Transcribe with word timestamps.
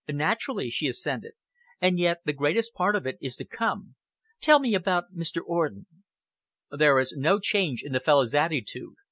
"Naturally," 0.09 0.71
she 0.71 0.87
assented, 0.87 1.33
"and 1.79 1.99
yet 1.99 2.21
the 2.25 2.33
greatest 2.33 2.73
part 2.73 2.95
of 2.95 3.05
it 3.05 3.19
is 3.21 3.35
to 3.35 3.45
come. 3.45 3.93
Tell 4.39 4.57
me 4.59 4.73
about 4.73 5.13
Mr. 5.15 5.43
Orden?" 5.45 5.85
"There 6.71 6.97
is 6.97 7.13
no 7.15 7.39
change 7.39 7.83
in 7.83 7.91
the 7.93 7.99
fellow's 7.99 8.33
attitude. 8.33 8.95